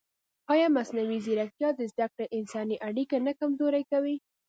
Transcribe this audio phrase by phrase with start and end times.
[0.53, 4.15] ایا مصنوعي ځیرکتیا د زده کړې انساني اړیکه نه کمزورې کوي؟